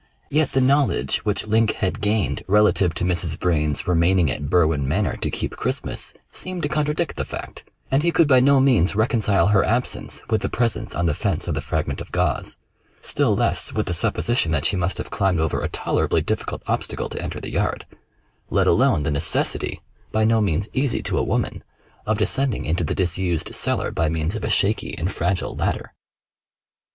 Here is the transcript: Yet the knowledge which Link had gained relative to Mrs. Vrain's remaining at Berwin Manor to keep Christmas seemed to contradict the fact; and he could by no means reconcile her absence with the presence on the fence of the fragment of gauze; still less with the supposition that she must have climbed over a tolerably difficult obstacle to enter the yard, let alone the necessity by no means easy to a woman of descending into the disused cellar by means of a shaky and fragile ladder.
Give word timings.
Yet 0.31 0.53
the 0.53 0.61
knowledge 0.61 1.19
which 1.25 1.45
Link 1.45 1.73
had 1.73 2.01
gained 2.01 2.43
relative 2.47 2.91
to 2.95 3.03
Mrs. 3.03 3.39
Vrain's 3.39 3.87
remaining 3.87 4.31
at 4.31 4.49
Berwin 4.49 4.87
Manor 4.87 5.15
to 5.17 5.29
keep 5.29 5.55
Christmas 5.55 6.15
seemed 6.31 6.63
to 6.63 6.67
contradict 6.69 7.17
the 7.17 7.23
fact; 7.23 7.65
and 7.91 8.01
he 8.01 8.11
could 8.11 8.27
by 8.27 8.39
no 8.39 8.59
means 8.59 8.95
reconcile 8.95 9.49
her 9.49 9.63
absence 9.63 10.23
with 10.27 10.41
the 10.41 10.49
presence 10.49 10.95
on 10.95 11.05
the 11.05 11.13
fence 11.13 11.47
of 11.47 11.53
the 11.53 11.61
fragment 11.61 12.01
of 12.01 12.11
gauze; 12.11 12.57
still 12.99 13.35
less 13.35 13.73
with 13.73 13.85
the 13.85 13.93
supposition 13.93 14.51
that 14.53 14.65
she 14.65 14.75
must 14.75 14.97
have 14.97 15.11
climbed 15.11 15.39
over 15.39 15.61
a 15.61 15.69
tolerably 15.69 16.21
difficult 16.23 16.63
obstacle 16.65 17.07
to 17.09 17.21
enter 17.21 17.39
the 17.39 17.51
yard, 17.51 17.85
let 18.49 18.65
alone 18.65 19.03
the 19.03 19.11
necessity 19.11 19.81
by 20.11 20.25
no 20.25 20.41
means 20.41 20.67
easy 20.73 21.03
to 21.03 21.19
a 21.19 21.23
woman 21.23 21.63
of 22.07 22.17
descending 22.17 22.65
into 22.65 22.83
the 22.83 22.95
disused 22.95 23.53
cellar 23.53 23.91
by 23.91 24.09
means 24.09 24.33
of 24.33 24.43
a 24.43 24.49
shaky 24.49 24.97
and 24.97 25.11
fragile 25.11 25.55
ladder. 25.55 25.93